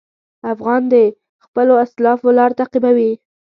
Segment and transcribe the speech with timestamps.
[0.53, 0.95] افغان د
[1.45, 3.11] خپلو اسلافو لار تعقیبوي.